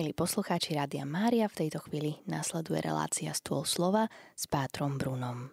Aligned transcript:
Milí 0.00 0.16
poslucháči 0.16 0.80
Rádia 0.80 1.04
Mária, 1.04 1.44
v 1.44 1.60
tejto 1.60 1.84
chvíli 1.84 2.16
nasleduje 2.24 2.80
relácia 2.80 3.36
Stôl 3.36 3.68
slova 3.68 4.08
s 4.32 4.48
Pátrom 4.48 4.96
Brunom. 4.96 5.52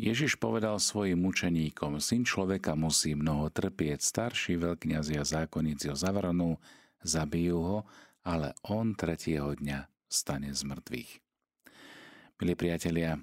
Ježiš 0.00 0.40
povedal 0.40 0.80
svojim 0.80 1.20
mučeníkom, 1.20 2.00
syn 2.00 2.24
človeka 2.24 2.72
musí 2.72 3.12
mnoho 3.12 3.52
trpieť, 3.52 4.00
starší 4.00 4.56
veľkňazi 4.56 5.20
a 5.20 5.28
zákonníci 5.28 5.92
ho 5.92 5.96
zavrnú, 6.00 6.56
zabijú 7.04 7.60
ho, 7.60 7.78
ale 8.24 8.56
on 8.64 8.96
tretieho 8.96 9.52
dňa 9.52 9.84
stane 10.08 10.56
z 10.56 10.64
mŕtvych. 10.72 11.10
Milí 12.40 12.56
priatelia, 12.56 13.20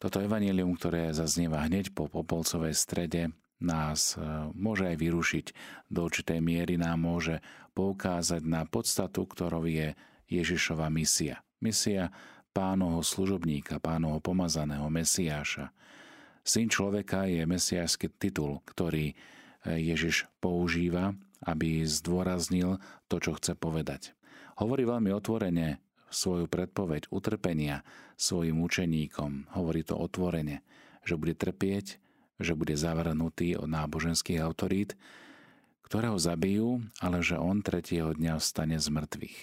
toto 0.00 0.24
evanelium, 0.24 0.72
ktoré 0.72 1.12
zaznieva 1.12 1.68
hneď 1.68 1.92
po 1.92 2.08
Popolcovej 2.08 2.72
strede, 2.72 3.28
nás 3.58 4.14
e, 4.14 4.22
môže 4.54 4.86
aj 4.86 4.96
vyrušiť. 4.98 5.46
Do 5.90 6.06
určitej 6.06 6.38
miery 6.38 6.78
nám 6.78 7.02
môže 7.02 7.42
poukázať 7.78 8.42
na 8.42 8.66
podstatu, 8.66 9.22
ktorou 9.22 9.62
je 9.70 9.94
Ježišova 10.26 10.90
misia. 10.90 11.46
Misia 11.62 12.10
pánovho 12.50 13.06
služobníka, 13.06 13.78
pánovho 13.78 14.18
pomazaného 14.18 14.90
Mesiáša. 14.90 15.70
Syn 16.42 16.66
človeka 16.66 17.30
je 17.30 17.46
mesiášsky 17.46 18.10
titul, 18.18 18.58
ktorý 18.66 19.12
e, 19.12 19.14
Ježiš 19.78 20.26
používa, 20.42 21.14
aby 21.46 21.86
zdôraznil 21.86 22.82
to, 23.06 23.22
čo 23.22 23.38
chce 23.38 23.54
povedať. 23.54 24.10
Hovorí 24.58 24.82
veľmi 24.82 25.14
otvorene 25.14 25.78
svoju 26.10 26.50
predpoveď 26.50 27.14
utrpenia 27.14 27.86
svojim 28.18 28.58
učeníkom. 28.58 29.54
Hovorí 29.54 29.86
to 29.86 29.94
otvorene, 29.94 30.66
že 31.06 31.14
bude 31.14 31.38
trpieť, 31.38 32.00
že 32.42 32.58
bude 32.58 32.74
zavrnutý 32.74 33.54
od 33.54 33.70
náboženských 33.70 34.42
autorít, 34.42 34.98
ktoré 35.88 36.12
ho 36.12 36.20
zabijú, 36.20 36.84
ale 37.00 37.24
že 37.24 37.40
on 37.40 37.64
tretieho 37.64 38.12
dňa 38.12 38.36
vstane 38.36 38.76
z 38.76 38.92
mŕtvych. 38.92 39.38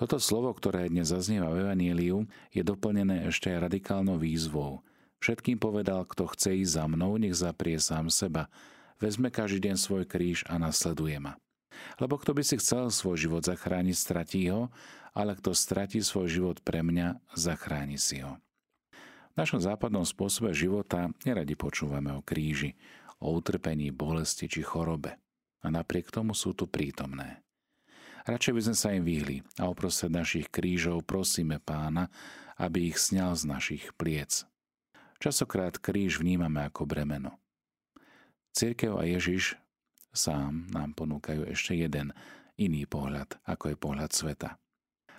Toto 0.00 0.16
slovo, 0.16 0.56
ktoré 0.56 0.88
dnes 0.88 1.12
zaznieva 1.12 1.52
v 1.52 1.68
Evaníliu, 1.68 2.24
je 2.56 2.64
doplnené 2.64 3.28
ešte 3.28 3.52
aj 3.52 3.68
radikálnou 3.68 4.16
výzvou. 4.16 4.80
Všetkým 5.20 5.60
povedal, 5.60 6.08
kto 6.08 6.30
chce 6.32 6.64
ísť 6.64 6.72
za 6.72 6.84
mnou, 6.88 7.20
nech 7.20 7.36
zaprie 7.36 7.76
sám 7.76 8.08
seba. 8.08 8.48
Vezme 8.96 9.28
každý 9.28 9.68
deň 9.68 9.76
svoj 9.76 10.04
kríž 10.08 10.48
a 10.48 10.56
nasleduje 10.56 11.20
ma. 11.20 11.36
Lebo 12.00 12.16
kto 12.16 12.32
by 12.32 12.42
si 12.46 12.56
chcel 12.56 12.88
svoj 12.88 13.28
život 13.28 13.42
zachrániť, 13.44 13.96
stratí 13.98 14.48
ho, 14.48 14.72
ale 15.12 15.36
kto 15.36 15.52
stratí 15.52 16.00
svoj 16.00 16.30
život 16.30 16.56
pre 16.64 16.80
mňa, 16.80 17.20
zachráni 17.36 18.00
si 18.00 18.24
ho. 18.24 18.40
V 19.34 19.36
našom 19.36 19.60
západnom 19.60 20.06
spôsobe 20.06 20.54
života 20.56 21.12
neradi 21.28 21.58
počúvame 21.58 22.14
o 22.14 22.24
kríži, 22.24 22.78
o 23.18 23.34
utrpení, 23.34 23.90
bolesti 23.90 24.46
či 24.46 24.62
chorobe. 24.62 25.27
A 25.62 25.74
napriek 25.74 26.14
tomu 26.14 26.32
sú 26.32 26.54
tu 26.54 26.70
prítomné. 26.70 27.42
Radšej 28.28 28.54
by 28.54 28.62
sme 28.68 28.76
sa 28.76 28.88
im 28.92 29.04
vyhli 29.08 29.40
a 29.56 29.72
uprostred 29.72 30.12
našich 30.12 30.52
krížov 30.52 31.08
prosíme 31.08 31.56
pána, 31.64 32.12
aby 32.60 32.92
ich 32.92 33.00
sňal 33.00 33.32
z 33.32 33.48
našich 33.48 33.84
pliec. 33.96 34.44
Časokrát 35.18 35.80
kríž 35.80 36.20
vnímame 36.20 36.62
ako 36.68 36.84
bremeno. 36.84 37.40
Církev 38.52 39.00
a 39.00 39.08
Ježiš 39.08 39.56
sám 40.12 40.68
nám 40.70 40.92
ponúkajú 40.92 41.48
ešte 41.48 41.74
jeden 41.78 42.12
iný 42.58 42.84
pohľad, 42.84 43.38
ako 43.46 43.72
je 43.72 43.76
pohľad 43.78 44.10
sveta. 44.12 44.60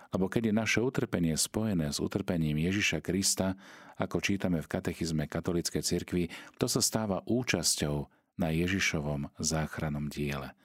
Lebo 0.09 0.25
keď 0.25 0.49
je 0.49 0.59
naše 0.59 0.79
utrpenie 0.81 1.37
spojené 1.37 1.93
s 1.93 2.01
utrpením 2.01 2.57
Ježiša 2.57 3.01
Krista, 3.01 3.53
ako 3.97 4.21
čítame 4.21 4.61
v 4.61 4.71
katechizme 4.71 5.29
katolíckej 5.29 5.81
cirkvi, 5.85 6.23
to 6.57 6.65
sa 6.65 6.81
stáva 6.81 7.21
účasťou 7.29 8.18
na 8.39 8.55
Ježišovom 8.55 9.35
záchranom 9.35 10.07
diele. 10.07 10.55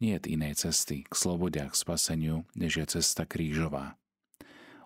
Nie 0.00 0.18
je 0.18 0.32
inej 0.34 0.64
cesty 0.64 1.04
k 1.04 1.12
slobode 1.12 1.60
a 1.60 1.68
k 1.68 1.76
spaseniu, 1.76 2.48
než 2.56 2.80
je 2.80 2.98
cesta 2.98 3.28
krížová. 3.28 4.00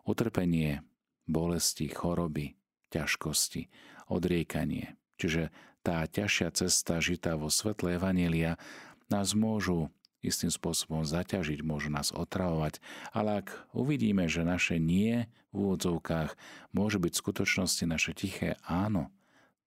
Utrpenie, 0.02 0.82
bolesti, 1.24 1.86
choroby, 1.88 2.58
ťažkosti, 2.90 3.70
odriekanie, 4.10 4.98
čiže 5.16 5.54
tá 5.86 6.04
ťažšia 6.04 6.48
cesta 6.53 7.00
žitá 7.00 7.38
vo 7.38 7.48
svetle 7.48 7.97
Evanielia 7.97 8.60
nás 9.08 9.32
môžu 9.32 9.88
istým 10.20 10.50
spôsobom 10.50 11.06
zaťažiť, 11.06 11.62
môžu 11.62 11.94
nás 11.94 12.10
otravovať, 12.10 12.82
ale 13.14 13.44
ak 13.44 13.70
uvidíme, 13.70 14.26
že 14.26 14.42
naše 14.42 14.76
nie 14.82 15.30
v 15.54 15.56
úvodzovkách 15.56 16.34
môže 16.74 16.98
byť 16.98 17.12
v 17.14 17.22
skutočnosti 17.22 17.84
naše 17.86 18.12
tiché 18.19 18.58
áno, 18.66 19.14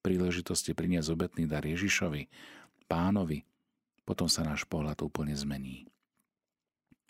príležitosti 0.02 0.74
priniesť 0.76 1.14
obetný 1.14 1.46
dar 1.46 1.64
Ježišovi, 1.64 2.28
pánovi, 2.90 3.46
potom 4.04 4.28
sa 4.28 4.44
náš 4.44 4.68
pohľad 4.68 5.00
úplne 5.06 5.32
zmení. 5.38 5.88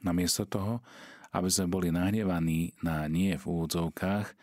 Namiesto 0.04 0.46
toho, 0.46 0.84
aby 1.32 1.48
sme 1.48 1.72
boli 1.72 1.88
nahnevaní 1.90 2.76
na 2.84 3.08
nie 3.08 3.34
v 3.40 3.44
úvodzovkách, 3.48 4.36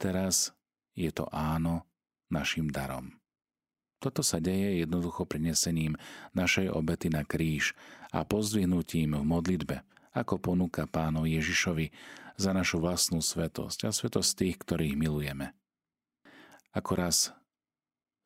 teraz 0.00 0.56
je 0.96 1.12
to 1.12 1.28
áno 1.28 1.84
našim 2.32 2.72
darom. 2.72 3.20
Toto 4.00 4.24
sa 4.24 4.40
deje 4.40 4.80
jednoducho 4.80 5.28
prinesením 5.28 6.00
našej 6.32 6.72
obety 6.72 7.12
na 7.12 7.20
kríž 7.20 7.76
a 8.08 8.24
pozdvihnutím 8.24 9.12
v 9.12 9.24
modlitbe, 9.28 9.76
ako 10.16 10.40
ponúka 10.40 10.88
pánov 10.88 11.28
Ježišovi 11.28 11.92
za 12.40 12.56
našu 12.56 12.80
vlastnú 12.80 13.20
svetosť 13.20 13.84
a 13.84 13.90
svetosť 13.92 14.30
tých, 14.40 14.56
ktorých 14.64 14.96
milujeme. 14.96 15.52
Ako 16.72 16.96
raz 16.96 17.36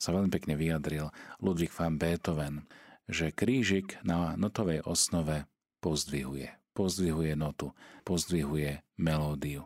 sa 0.05 0.13
veľmi 0.13 0.29
pekne 0.29 0.61
vyjadril 0.61 1.09
Ludwig 1.41 1.73
van 1.73 1.97
Beethoven, 1.97 2.69
že 3.09 3.33
krížik 3.33 3.97
na 4.05 4.37
notovej 4.37 4.85
osnove 4.85 5.49
pozdvihuje. 5.81 6.53
Pozdvihuje 6.77 7.33
notu, 7.33 7.73
pozdvihuje 8.05 8.85
melódiu. 9.01 9.65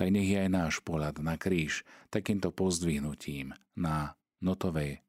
Tak 0.00 0.08
nech 0.08 0.24
je 0.24 0.40
aj 0.40 0.50
náš 0.50 0.74
pohľad 0.80 1.20
na 1.20 1.36
kríž 1.36 1.84
takýmto 2.08 2.48
pozdvihnutím 2.48 3.52
na 3.76 4.16
notovej 4.40 5.04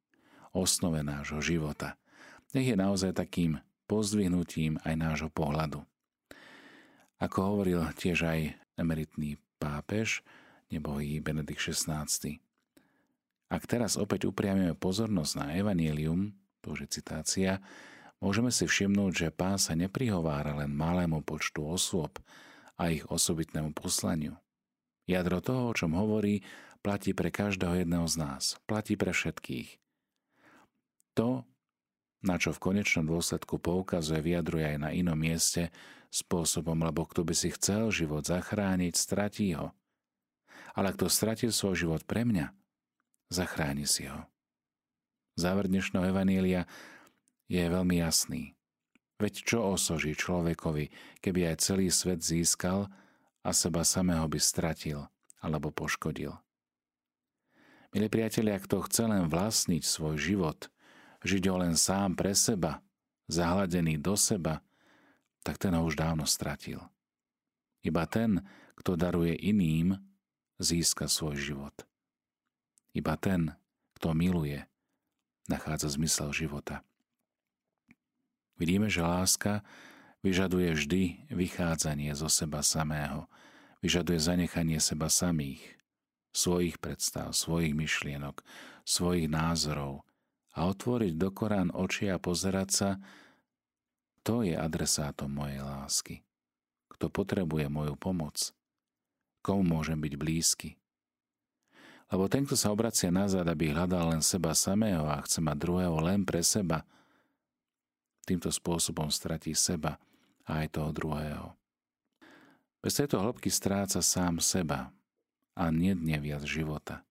osnove 0.51 1.07
nášho 1.07 1.39
života. 1.39 1.95
Nech 2.51 2.67
je 2.67 2.75
naozaj 2.75 3.15
takým 3.15 3.63
pozdvihnutím 3.87 4.75
aj 4.83 4.95
nášho 4.99 5.29
pohľadu. 5.31 5.87
Ako 7.23 7.37
hovoril 7.55 7.79
tiež 7.95 8.27
aj 8.27 8.39
emeritný 8.75 9.39
pápež, 9.55 10.19
nebohý 10.67 11.23
Benedikt 11.23 11.63
XVI. 11.63 12.44
Ak 13.49 13.69
teraz 13.69 13.95
opäť 13.95 14.25
upriamime 14.25 14.73
pozornosť 14.73 15.33
na 15.37 15.45
Evangelium, 15.53 16.33
to 16.65 16.73
je 16.73 16.89
citácia, 16.89 17.61
môžeme 18.17 18.49
si 18.49 18.65
všimnúť, 18.65 19.11
že 19.13 19.29
pán 19.29 19.61
sa 19.61 19.77
neprihovára 19.77 20.57
len 20.57 20.73
malému 20.73 21.21
počtu 21.21 21.61
osôb 21.61 22.17
a 22.75 22.89
ich 22.89 23.05
osobitnému 23.05 23.77
poslaniu. 23.77 24.33
Jadro 25.05 25.37
toho, 25.45 25.69
o 25.69 25.77
čom 25.77 25.93
hovorí, 25.93 26.41
platí 26.81 27.13
pre 27.13 27.29
každého 27.29 27.85
jedného 27.85 28.09
z 28.09 28.15
nás, 28.17 28.43
platí 28.65 28.97
pre 28.97 29.13
všetkých. 29.13 29.77
To, 31.21 31.45
na 32.25 32.41
čo 32.41 32.49
v 32.49 32.61
konečnom 32.73 33.05
dôsledku 33.05 33.61
poukazuje, 33.61 34.25
vyjadruje 34.25 34.73
aj 34.73 34.77
na 34.81 34.89
inom 34.89 35.15
mieste 35.15 35.69
spôsobom, 36.09 36.81
lebo 36.81 37.05
kto 37.05 37.21
by 37.21 37.37
si 37.37 37.53
chcel 37.53 37.93
život 37.93 38.25
zachrániť, 38.25 38.93
stratí 38.97 39.53
ho. 39.53 39.69
Ale 40.73 40.91
kto 40.97 41.05
stratil 41.07 41.53
svoj 41.53 41.85
život 41.87 42.01
pre 42.03 42.25
mňa, 42.25 42.49
zachráni 43.35 43.83
si 43.83 44.07
ho. 44.07 44.23
Záver 45.35 45.67
dnešného 45.67 46.15
Evanília 46.15 46.63
je 47.51 47.59
veľmi 47.59 47.99
jasný. 47.99 48.55
Veď 49.19 49.33
čo 49.43 49.59
osoží 49.75 50.15
človekovi, 50.15 51.19
keby 51.19 51.51
aj 51.51 51.63
celý 51.67 51.91
svet 51.91 52.23
získal 52.23 52.87
a 53.43 53.49
seba 53.51 53.83
samého 53.83 54.23
by 54.31 54.39
stratil 54.39 55.11
alebo 55.43 55.75
poškodil. 55.75 56.35
Milí 57.91 58.07
priatelia, 58.07 58.59
kto 58.59 58.83
chce 58.87 59.03
len 59.07 59.27
vlastniť 59.27 59.83
svoj 59.83 60.15
život– 60.15 60.59
žiť 61.25 61.43
ho 61.49 61.57
len 61.57 61.73
sám 61.73 62.13
pre 62.13 62.37
seba, 62.37 62.85
zahladený 63.25 63.97
do 63.97 64.13
seba, 64.13 64.61
tak 65.41 65.57
ten 65.57 65.73
ho 65.73 65.81
už 65.81 65.97
dávno 65.97 66.29
stratil. 66.29 66.77
Iba 67.81 68.05
ten, 68.05 68.45
kto 68.77 68.93
daruje 68.93 69.33
iným, 69.33 69.97
získa 70.61 71.09
svoj 71.09 71.37
život. 71.41 71.75
Iba 72.95 73.19
ten, 73.19 73.51
kto 73.99 74.15
miluje, 74.15 74.63
nachádza 75.51 75.91
zmysel 75.91 76.31
života. 76.31 76.81
Vidíme, 78.55 78.87
že 78.87 79.03
láska 79.03 79.67
vyžaduje 80.23 80.71
vždy 80.71 81.01
vychádzanie 81.27 82.15
zo 82.15 82.31
seba 82.31 82.63
samého, 82.63 83.27
vyžaduje 83.83 84.17
zanechanie 84.17 84.79
seba 84.79 85.11
samých, 85.11 85.59
svojich 86.31 86.79
predstav, 86.79 87.35
svojich 87.35 87.75
myšlienok, 87.75 88.41
svojich 88.87 89.27
názorov, 89.27 90.07
a 90.55 90.71
otvoriť 90.71 91.13
do 91.19 91.29
Korán 91.35 91.69
oči 91.75 92.07
a 92.07 92.15
pozerať 92.15 92.69
sa, 92.71 92.89
kto 94.23 94.47
je 94.47 94.55
adresátom 94.55 95.27
mojej 95.27 95.59
lásky, 95.59 96.15
kto 96.95 97.11
potrebuje 97.11 97.67
moju 97.67 97.99
pomoc, 97.99 98.55
komu 99.43 99.67
môžem 99.67 99.99
byť 99.99 100.13
blízky. 100.15 100.79
Lebo 102.13 102.29
ten, 102.29 102.45
kto 102.45 102.53
sa 102.53 102.69
obracia 102.69 103.09
nazad, 103.09 103.49
aby 103.49 103.73
hľadal 103.73 104.13
len 104.13 104.21
seba 104.21 104.53
samého 104.53 105.09
a 105.09 105.21
chce 105.25 105.41
mať 105.41 105.57
druhého 105.57 105.97
len 106.05 106.21
pre 106.21 106.45
seba, 106.45 106.85
týmto 108.25 108.49
spôsobom 108.49 109.09
stratí 109.09 109.53
seba 109.57 109.97
a 110.45 110.65
aj 110.65 110.77
toho 110.77 110.89
druhého. 110.93 111.47
Bez 112.81 113.01
tejto 113.01 113.17
hĺbky 113.17 113.49
stráca 113.49 114.01
sám 114.05 114.37
seba 114.37 114.93
a 115.57 115.63
nedne 115.73 116.21
viac 116.21 116.45
života. 116.45 117.01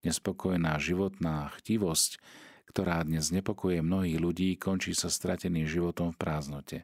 Nespokojná 0.00 0.78
životná 0.80 1.52
chtivosť, 1.60 2.16
ktorá 2.72 3.04
dnes 3.04 3.28
nepokoje 3.28 3.84
mnohých 3.84 4.16
ľudí, 4.16 4.48
končí 4.56 4.96
sa 4.96 5.12
strateným 5.12 5.68
životom 5.68 6.16
v 6.16 6.20
prázdnote. 6.20 6.78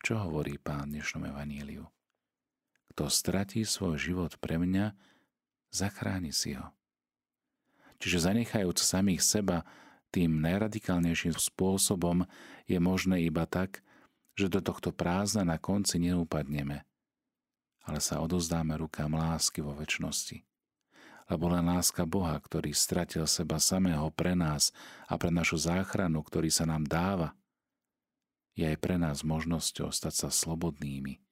Čo 0.00 0.24
hovorí 0.24 0.56
pán 0.56 0.96
dnešnom 0.96 1.28
evaníliu? 1.28 1.84
Kto 2.94 3.12
stratí 3.12 3.68
svoj 3.68 4.00
život 4.00 4.40
pre 4.40 4.56
mňa, 4.56 4.96
zachráni 5.70 6.34
si 6.34 6.54
ho. 6.58 6.70
Čiže 8.00 8.30
zanechajúc 8.30 8.78
samých 8.80 9.22
seba 9.22 9.62
tým 10.10 10.42
najradikálnejším 10.42 11.36
spôsobom 11.38 12.26
je 12.66 12.78
možné 12.82 13.22
iba 13.22 13.46
tak, 13.46 13.82
že 14.34 14.50
do 14.50 14.58
tohto 14.64 14.90
prázdna 14.90 15.54
na 15.54 15.56
konci 15.60 16.02
neupadneme, 16.02 16.82
ale 17.86 17.98
sa 18.02 18.18
odozdáme 18.24 18.74
rukám 18.80 19.14
lásky 19.14 19.62
vo 19.62 19.76
väčšnosti. 19.76 20.42
Lebo 21.30 21.46
len 21.46 21.62
láska 21.62 22.02
Boha, 22.08 22.34
ktorý 22.34 22.74
stratil 22.74 23.22
seba 23.30 23.62
samého 23.62 24.10
pre 24.10 24.34
nás 24.34 24.74
a 25.06 25.14
pre 25.14 25.30
našu 25.30 25.62
záchranu, 25.62 26.26
ktorý 26.26 26.50
sa 26.50 26.66
nám 26.66 26.90
dáva, 26.90 27.38
je 28.58 28.66
aj 28.66 28.76
pre 28.82 28.98
nás 28.98 29.22
možnosťou 29.22 29.94
stať 29.94 30.26
sa 30.26 30.28
slobodnými, 30.34 31.22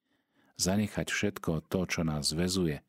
zanechať 0.55 1.11
všetko 1.11 1.67
to, 1.67 1.81
čo 1.83 2.01
nás 2.07 2.31
vezuje, 2.31 2.79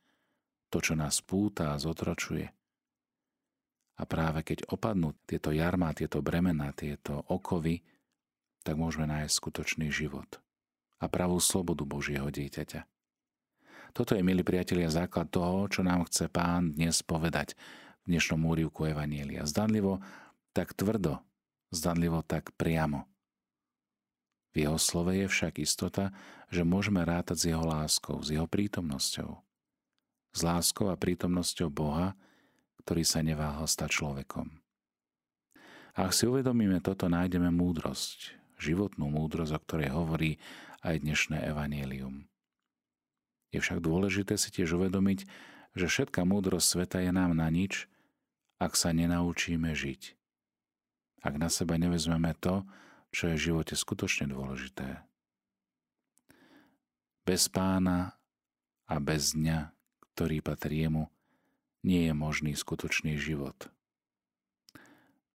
to, 0.70 0.78
čo 0.78 0.94
nás 0.94 1.18
púta 1.20 1.74
a 1.74 1.80
zotročuje. 1.82 2.46
A 4.00 4.02
práve 4.08 4.40
keď 4.46 4.70
opadnú 4.72 5.12
tieto 5.28 5.52
jarma, 5.52 5.92
tieto 5.92 6.24
bremena, 6.24 6.72
tieto 6.72 7.20
okovy, 7.28 7.84
tak 8.64 8.80
môžeme 8.80 9.04
nájsť 9.10 9.34
skutočný 9.34 9.92
život 9.92 10.40
a 11.00 11.08
pravú 11.08 11.40
slobodu 11.40 11.84
Božieho 11.84 12.28
dieťaťa. 12.28 12.86
Toto 13.90 14.14
je, 14.14 14.22
milí 14.22 14.46
priatelia, 14.46 14.92
základ 14.92 15.32
toho, 15.32 15.66
čo 15.66 15.82
nám 15.82 16.06
chce 16.06 16.30
pán 16.30 16.70
dnes 16.76 17.02
povedať 17.02 17.58
v 18.06 18.14
dnešnom 18.14 18.40
úrivku 18.46 18.86
Evanielia. 18.86 19.42
Zdanlivo 19.48 19.98
tak 20.54 20.78
tvrdo, 20.78 21.18
zdanlivo 21.74 22.22
tak 22.22 22.54
priamo. 22.54 23.10
V 24.54 24.66
jeho 24.66 24.78
slove 24.78 25.14
je 25.14 25.26
však 25.26 25.58
istota, 25.62 26.14
že 26.50 26.66
môžeme 26.66 27.02
rátať 27.02 27.36
s 27.38 27.44
jeho 27.50 27.62
láskou, 27.62 28.18
s 28.22 28.34
jeho 28.34 28.46
prítomnosťou. 28.46 29.49
S 30.30 30.40
láskou 30.46 30.88
a 30.90 30.96
prítomnosťou 30.98 31.68
Boha, 31.70 32.14
ktorý 32.82 33.02
sa 33.02 33.20
neváhal 33.20 33.66
stať 33.66 34.00
človekom. 34.00 34.50
Ak 35.98 36.14
si 36.14 36.24
uvedomíme 36.30 36.78
toto, 36.80 37.10
nájdeme 37.10 37.50
múdrosť, 37.50 38.38
životnú 38.62 39.10
múdrosť, 39.10 39.52
o 39.58 39.60
ktorej 39.60 39.90
hovorí 39.90 40.30
aj 40.86 41.02
dnešné 41.02 41.44
evanielium. 41.50 42.30
Je 43.50 43.58
však 43.58 43.82
dôležité 43.82 44.38
si 44.38 44.54
tiež 44.54 44.78
uvedomiť, 44.78 45.26
že 45.74 45.86
všetká 45.86 46.22
múdrosť 46.22 46.66
sveta 46.66 46.98
je 47.02 47.10
nám 47.10 47.34
na 47.34 47.50
nič, 47.50 47.90
ak 48.62 48.78
sa 48.78 48.94
nenaučíme 48.94 49.74
žiť. 49.74 50.14
Ak 51.26 51.34
na 51.36 51.50
seba 51.50 51.76
nevezmeme 51.76 52.32
to, 52.38 52.64
čo 53.10 53.28
je 53.30 53.34
v 53.36 53.44
živote 53.50 53.74
skutočne 53.74 54.30
dôležité. 54.30 55.02
Bez 57.26 57.50
pána 57.50 58.16
a 58.86 58.96
bez 59.02 59.34
dňa, 59.34 59.74
ktorý 60.14 60.42
patrí 60.44 60.84
jemu, 60.84 61.08
nie 61.80 62.08
je 62.08 62.12
možný 62.12 62.52
skutočný 62.52 63.16
život. 63.16 63.72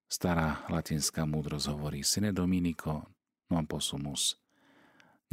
Stará 0.06 0.62
latinská 0.70 1.26
múdrosť 1.26 1.74
hovorí 1.74 2.06
Sine 2.06 2.30
Dominico 2.30 3.10
non 3.50 3.66
possumus. 3.66 4.38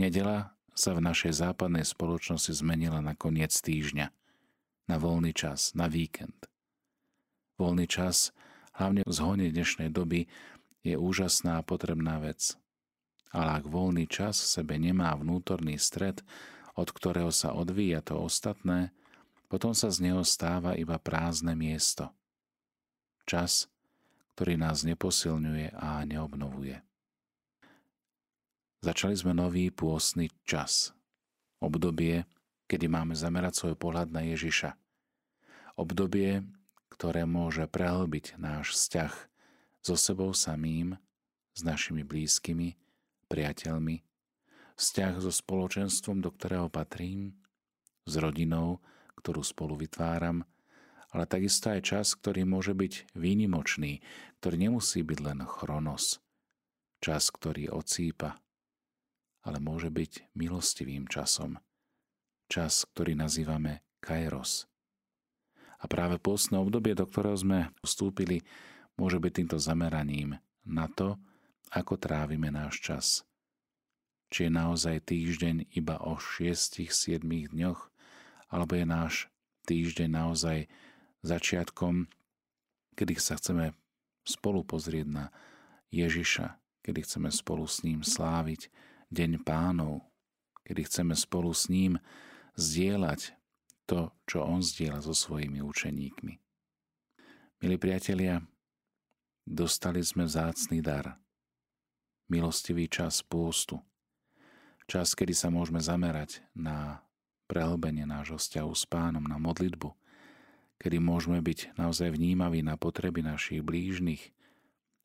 Nedela 0.00 0.56
sa 0.72 0.96
v 0.96 1.04
našej 1.04 1.44
západnej 1.44 1.84
spoločnosti 1.84 2.56
zmenila 2.56 3.04
na 3.04 3.12
koniec 3.12 3.52
týždňa, 3.52 4.08
na 4.88 4.96
voľný 4.96 5.36
čas, 5.36 5.76
na 5.76 5.88
víkend. 5.88 6.48
Voľný 7.60 7.84
čas, 7.84 8.32
hlavne 8.72 9.04
v 9.04 9.12
zhone 9.12 9.52
dnešnej 9.52 9.92
doby, 9.92 10.24
je 10.82 10.96
úžasná 10.96 11.60
a 11.60 11.66
potrebná 11.66 12.18
vec. 12.18 12.56
Ale 13.30 13.60
ak 13.60 13.64
voľný 13.68 14.08
čas 14.08 14.40
v 14.40 14.50
sebe 14.60 14.74
nemá 14.80 15.12
vnútorný 15.12 15.76
stred, 15.76 16.24
od 16.72 16.88
ktorého 16.88 17.28
sa 17.28 17.52
odvíja 17.52 18.00
to 18.00 18.16
ostatné, 18.16 18.96
potom 19.52 19.76
sa 19.76 19.92
z 19.92 20.08
neho 20.08 20.24
stáva 20.24 20.72
iba 20.80 20.96
prázdne 20.96 21.52
miesto. 21.52 22.08
Čas, 23.28 23.68
ktorý 24.32 24.56
nás 24.56 24.80
neposilňuje 24.80 25.76
a 25.76 26.00
neobnovuje. 26.08 26.80
Začali 28.80 29.12
sme 29.12 29.36
nový 29.36 29.68
pôstny 29.68 30.32
čas. 30.48 30.96
Obdobie, 31.60 32.24
kedy 32.64 32.88
máme 32.88 33.12
zamerať 33.12 33.60
svoj 33.60 33.74
pohľad 33.76 34.08
na 34.08 34.24
Ježiša. 34.24 34.72
Obdobie, 35.76 36.48
ktoré 36.88 37.28
môže 37.28 37.68
prehlbiť 37.68 38.40
náš 38.40 38.72
vzťah 38.72 39.12
so 39.84 40.00
sebou 40.00 40.32
samým, 40.32 40.96
s 41.52 41.60
našimi 41.60 42.00
blízkymi, 42.08 42.80
priateľmi, 43.28 44.00
vzťah 44.80 45.12
so 45.20 45.28
spoločenstvom, 45.28 46.24
do 46.24 46.32
ktorého 46.32 46.72
patrím, 46.72 47.36
s 48.08 48.16
rodinou, 48.16 48.80
ktorú 49.22 49.46
spolu 49.46 49.78
vytváram, 49.78 50.42
ale 51.14 51.24
takisto 51.30 51.70
aj 51.70 51.80
čas, 51.86 52.06
ktorý 52.18 52.42
môže 52.42 52.74
byť 52.74 53.14
výnimočný, 53.14 54.02
ktorý 54.42 54.56
nemusí 54.68 55.06
byť 55.06 55.18
len 55.22 55.46
chronos, 55.46 56.18
čas, 56.98 57.30
ktorý 57.30 57.70
ocípa, 57.70 58.42
ale 59.46 59.62
môže 59.62 59.94
byť 59.94 60.34
milostivým 60.34 61.06
časom. 61.06 61.62
Čas, 62.50 62.84
ktorý 62.90 63.14
nazývame 63.14 63.86
kairos. 64.02 64.66
A 65.82 65.86
práve 65.86 66.18
postné 66.18 66.58
obdobie, 66.58 66.94
do 66.94 67.06
ktorého 67.06 67.38
sme 67.38 67.60
vstúpili, 67.82 68.42
môže 68.98 69.18
byť 69.18 69.32
týmto 69.34 69.58
zameraním 69.62 70.38
na 70.66 70.86
to, 70.86 71.18
ako 71.72 71.96
trávime 71.98 72.52
náš 72.52 72.82
čas. 72.82 73.06
Či 74.32 74.48
je 74.48 74.52
naozaj 74.52 74.96
týždeň 75.12 75.76
iba 75.76 76.00
o 76.00 76.16
6-7 76.16 77.20
dňoch, 77.24 77.91
alebo 78.52 78.76
je 78.76 78.84
náš 78.84 79.14
týždeň 79.64 80.08
naozaj 80.12 80.68
začiatkom, 81.24 82.12
kedy 82.92 83.16
sa 83.16 83.40
chceme 83.40 83.72
spolu 84.28 84.60
pozrieť 84.62 85.08
na 85.08 85.24
Ježiša, 85.88 86.60
kedy 86.84 87.00
chceme 87.08 87.32
spolu 87.32 87.64
s 87.64 87.80
ním 87.80 88.04
sláviť, 88.04 88.68
deň 89.08 89.40
pánov, 89.40 90.04
kedy 90.68 90.84
chceme 90.84 91.16
spolu 91.16 91.56
s 91.56 91.72
ním 91.72 91.96
zdieľať 92.60 93.32
to, 93.88 94.12
čo 94.28 94.44
on 94.44 94.60
zdieľa 94.60 95.00
so 95.00 95.16
svojimi 95.16 95.64
učeníkmi. 95.64 96.34
Milí 97.62 97.76
priatelia, 97.78 98.42
dostali 99.46 100.02
sme 100.02 100.26
zácný 100.26 100.82
dar, 100.82 101.18
milostivý 102.26 102.90
čas 102.90 103.22
pôstu, 103.22 103.78
čas, 104.90 105.14
kedy 105.14 105.32
sa 105.32 105.48
môžeme 105.48 105.78
zamerať 105.78 106.42
na 106.56 107.06
prehlbenie 107.52 108.08
nášho 108.08 108.40
vzťahu 108.40 108.72
s 108.72 108.88
pánom, 108.88 109.28
na 109.28 109.36
modlitbu, 109.36 109.92
kedy 110.80 110.96
môžeme 110.96 111.36
byť 111.44 111.76
naozaj 111.76 112.16
vnímaví 112.16 112.64
na 112.64 112.80
potreby 112.80 113.20
našich 113.20 113.60
blížnych, 113.60 114.32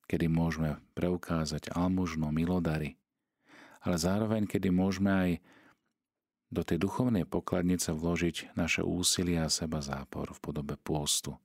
kedy 0.07 0.31
môžeme 0.31 0.79
preukázať 0.95 1.75
almužno 1.75 2.31
milodary, 2.31 2.95
ale 3.83 3.99
zároveň, 3.99 4.47
kedy 4.47 4.71
môžeme 4.71 5.11
aj 5.11 5.31
do 6.47 6.63
tej 6.63 6.79
duchovnej 6.79 7.27
pokladnice 7.27 7.91
vložiť 7.91 8.55
naše 8.55 8.79
úsilie 8.79 9.43
a 9.43 9.51
seba 9.51 9.83
zápor 9.83 10.31
v 10.31 10.39
podobe 10.39 10.79
pôstu, 10.79 11.35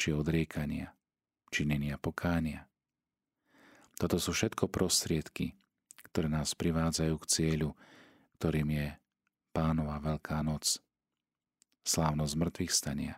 či 0.00 0.16
odriekania, 0.16 0.96
činenia 1.52 2.00
pokánia. 2.00 2.64
Toto 4.00 4.16
sú 4.16 4.32
všetko 4.32 4.72
prostriedky, 4.72 5.52
ktoré 6.08 6.32
nás 6.32 6.56
privádzajú 6.56 7.14
k 7.20 7.28
cieľu, 7.28 7.76
ktorým 8.40 8.72
je 8.72 8.88
pánova 9.56 9.96
Veľká 9.96 10.44
noc, 10.44 10.84
slávnosť 11.88 12.34
mŕtvych 12.36 12.72
stania. 12.76 13.16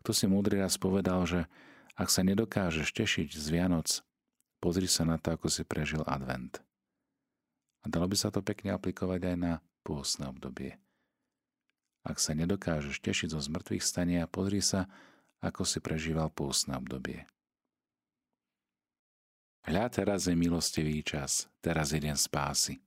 Kto 0.00 0.16
si 0.16 0.24
múdry 0.24 0.64
raz 0.64 0.80
povedal, 0.80 1.28
že 1.28 1.44
ak 1.92 2.08
sa 2.08 2.24
nedokážeš 2.24 2.88
tešiť 2.96 3.36
z 3.36 3.46
Vianoc, 3.52 4.00
pozri 4.64 4.88
sa 4.88 5.04
na 5.04 5.20
to, 5.20 5.36
ako 5.36 5.52
si 5.52 5.60
prežil 5.68 6.00
advent. 6.08 6.64
A 7.84 7.92
dalo 7.92 8.08
by 8.08 8.16
sa 8.16 8.32
to 8.32 8.40
pekne 8.40 8.72
aplikovať 8.72 9.20
aj 9.28 9.36
na 9.36 9.52
pôstne 9.84 10.24
obdobie. 10.24 10.80
Ak 12.06 12.16
sa 12.16 12.32
nedokážeš 12.32 13.04
tešiť 13.04 13.36
zo 13.36 13.40
zmrtvých 13.42 13.84
stania, 13.84 14.30
pozri 14.30 14.64
sa, 14.64 14.88
ako 15.44 15.68
si 15.68 15.84
prežíval 15.84 16.32
pôstne 16.32 16.78
obdobie. 16.80 17.28
Hľa 19.66 19.90
teraz 19.90 20.30
je 20.30 20.38
milostivý 20.38 21.02
čas, 21.02 21.50
teraz 21.58 21.90
je 21.90 21.98
deň 21.98 22.14
spásy. 22.14 22.85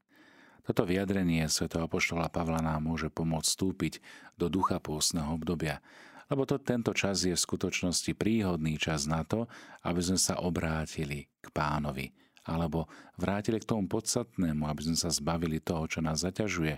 Toto 0.70 0.86
vyjadrenie 0.86 1.50
Sv. 1.50 1.66
Apoštola 1.66 2.30
Pavla 2.30 2.62
nám 2.62 2.86
môže 2.86 3.10
pomôcť 3.10 3.50
vstúpiť 3.50 3.94
do 4.38 4.54
ducha 4.54 4.78
pôstneho 4.78 5.34
obdobia, 5.34 5.82
lebo 6.30 6.46
to, 6.46 6.62
tento 6.62 6.94
čas 6.94 7.26
je 7.26 7.34
v 7.34 7.42
skutočnosti 7.42 8.14
príhodný 8.14 8.78
čas 8.78 9.10
na 9.10 9.26
to, 9.26 9.50
aby 9.82 9.98
sme 9.98 10.22
sa 10.22 10.38
obrátili 10.38 11.26
k 11.42 11.50
pánovi, 11.50 12.14
alebo 12.46 12.86
vrátili 13.18 13.58
k 13.58 13.66
tomu 13.66 13.90
podstatnému, 13.90 14.70
aby 14.70 14.94
sme 14.94 14.98
sa 15.02 15.10
zbavili 15.10 15.58
toho, 15.58 15.90
čo 15.90 16.06
nás 16.06 16.22
zaťažuje 16.22 16.78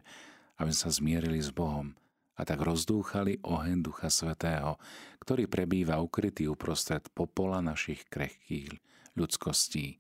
aby 0.62 0.70
sa 0.70 0.94
zmierili 0.94 1.42
s 1.42 1.50
Bohom 1.50 1.98
a 2.38 2.46
tak 2.46 2.62
rozdúchali 2.62 3.42
oheň 3.42 3.82
Ducha 3.82 4.14
Svetého, 4.14 4.78
ktorý 5.18 5.50
prebýva 5.50 5.98
ukrytý 5.98 6.46
uprostred 6.46 7.10
popola 7.18 7.66
našich 7.66 8.06
krehkých 8.06 8.78
ľudskostí. 9.18 9.98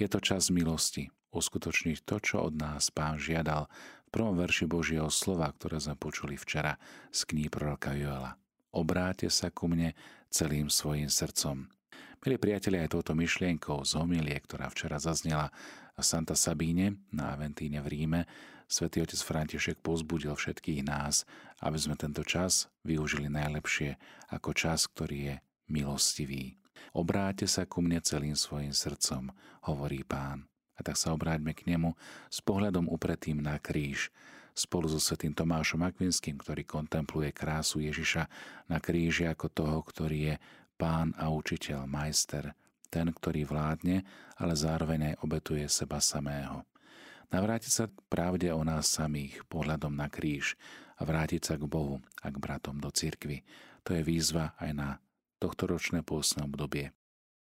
Je 0.00 0.08
to 0.08 0.18
čas 0.24 0.48
milosti, 0.48 1.12
uskutočniť 1.30 2.06
to, 2.06 2.16
čo 2.22 2.36
od 2.50 2.54
nás 2.58 2.90
Pán 2.90 3.18
žiadal 3.18 3.70
v 4.06 4.08
prvom 4.10 4.34
verši 4.34 4.66
Božieho 4.66 5.08
slova, 5.10 5.50
ktoré 5.54 5.78
sme 5.78 5.94
počuli 5.94 6.34
včera 6.34 6.78
z 7.14 7.26
kníh 7.26 7.50
proroka 7.50 7.94
Joela. 7.94 8.34
Obráte 8.70 9.26
sa 9.30 9.50
ku 9.50 9.66
mne 9.66 9.94
celým 10.30 10.70
svojim 10.70 11.10
srdcom. 11.10 11.66
Milí 12.20 12.36
priatelia, 12.36 12.84
aj 12.84 12.92
touto 12.92 13.16
myšlienkou 13.16 13.80
z 13.82 13.96
homilie, 13.96 14.36
ktorá 14.44 14.68
včera 14.68 15.00
zaznela 15.00 15.48
v 15.96 16.04
Santa 16.04 16.36
Sabíne 16.36 17.00
na 17.10 17.32
Aventíne 17.32 17.80
v 17.80 17.88
Ríme, 17.96 18.20
svätý 18.68 19.00
otec 19.00 19.16
František 19.16 19.80
pozbudil 19.80 20.36
všetkých 20.36 20.84
nás, 20.84 21.24
aby 21.64 21.78
sme 21.80 21.96
tento 21.96 22.20
čas 22.20 22.68
využili 22.84 23.32
najlepšie 23.32 23.96
ako 24.36 24.52
čas, 24.52 24.84
ktorý 24.90 25.18
je 25.32 25.34
milostivý. 25.72 26.60
Obráte 26.92 27.46
sa 27.46 27.64
ku 27.64 27.80
mne 27.80 28.02
celým 28.02 28.34
svojim 28.34 28.74
srdcom, 28.74 29.30
hovorí 29.70 30.02
pán. 30.02 30.49
A 30.80 30.84
tak 30.84 30.96
sa 30.96 31.12
obráťme 31.12 31.52
k 31.52 31.68
nemu 31.68 31.92
s 32.32 32.40
pohľadom 32.40 32.88
upretým 32.88 33.44
na 33.44 33.60
kríž, 33.60 34.08
spolu 34.56 34.88
so 34.88 34.96
svetým 34.96 35.36
Tomášom 35.36 35.84
Akvinským, 35.84 36.40
ktorý 36.40 36.64
kontempluje 36.64 37.36
krásu 37.36 37.84
Ježiša 37.84 38.24
na 38.72 38.80
kríži 38.80 39.28
ako 39.28 39.46
toho, 39.52 39.78
ktorý 39.84 40.18
je 40.32 40.34
pán 40.80 41.12
a 41.20 41.28
učiteľ, 41.28 41.84
majster, 41.84 42.56
ten, 42.88 43.12
ktorý 43.12 43.44
vládne, 43.44 44.02
ale 44.40 44.56
zároveň 44.56 45.12
aj 45.12 45.20
obetuje 45.20 45.64
seba 45.68 46.00
samého. 46.00 46.64
Navrátiť 47.30 47.72
sa 47.72 47.84
pravde 48.10 48.50
o 48.50 48.64
nás 48.66 48.90
samých 48.90 49.46
pohľadom 49.46 49.94
na 49.94 50.10
kríž 50.10 50.58
a 50.98 51.06
vrátiť 51.06 51.42
sa 51.46 51.54
k 51.54 51.68
Bohu 51.68 52.02
a 52.24 52.26
k 52.26 52.36
bratom 52.42 52.82
do 52.82 52.90
cirkvy. 52.90 53.46
To 53.86 53.94
je 53.94 54.02
výzva 54.02 54.58
aj 54.58 54.70
na 54.74 54.88
tohto 55.38 55.70
ročné 55.70 56.02
pôstne 56.02 56.42
obdobie. 56.42 56.90